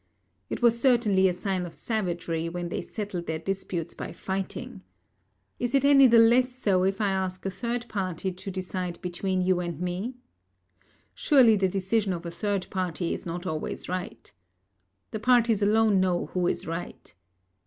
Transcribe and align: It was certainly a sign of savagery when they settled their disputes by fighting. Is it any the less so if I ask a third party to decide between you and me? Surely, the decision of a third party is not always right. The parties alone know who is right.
It 0.49 0.63
was 0.63 0.81
certainly 0.81 1.27
a 1.29 1.33
sign 1.35 1.63
of 1.63 1.75
savagery 1.75 2.49
when 2.49 2.69
they 2.69 2.81
settled 2.81 3.27
their 3.27 3.37
disputes 3.37 3.93
by 3.93 4.13
fighting. 4.13 4.81
Is 5.59 5.75
it 5.75 5.85
any 5.85 6.07
the 6.07 6.17
less 6.17 6.51
so 6.55 6.81
if 6.81 6.99
I 6.99 7.11
ask 7.11 7.45
a 7.45 7.51
third 7.51 7.87
party 7.87 8.31
to 8.31 8.49
decide 8.49 8.99
between 9.03 9.41
you 9.43 9.59
and 9.59 9.79
me? 9.79 10.15
Surely, 11.13 11.55
the 11.55 11.69
decision 11.69 12.13
of 12.13 12.25
a 12.25 12.31
third 12.31 12.65
party 12.71 13.13
is 13.13 13.27
not 13.27 13.45
always 13.45 13.87
right. 13.87 14.33
The 15.11 15.19
parties 15.19 15.61
alone 15.61 15.99
know 15.99 16.25
who 16.33 16.47
is 16.47 16.65
right. 16.65 17.13